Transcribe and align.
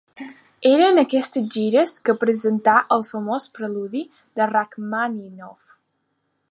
Era 0.69 0.85
en 0.93 1.01
aquestes 1.01 1.51
gires 1.55 1.93
que 2.07 2.15
presentà 2.23 2.75
el 2.97 3.07
famós 3.11 3.47
Preludi 3.59 4.01
de 4.41 4.51
Rakhmàninov. 4.55 5.81